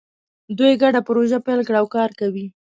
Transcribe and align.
دوی 0.57 0.73
ګډه 0.81 0.99
پروژه 1.07 1.39
پیل 1.45 1.59
کړې 1.67 1.77
او 1.81 1.87
کار 1.95 2.09
کوي 2.19 2.45